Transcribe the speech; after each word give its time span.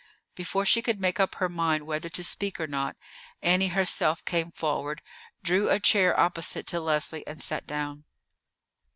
Before 0.33 0.65
she 0.65 0.81
could 0.81 0.99
make 0.99 1.19
up 1.19 1.35
her 1.35 1.47
mind 1.47 1.85
whether 1.85 2.09
to 2.09 2.23
speak 2.23 2.59
or 2.59 2.65
not, 2.65 2.95
Annie 3.43 3.67
herself 3.67 4.25
came 4.25 4.49
forward, 4.49 5.03
drew 5.43 5.69
a 5.69 5.79
chair 5.79 6.19
opposite 6.19 6.65
to 6.69 6.79
Leslie, 6.79 7.23
and 7.27 7.39
sat 7.39 7.67
down. 7.67 8.05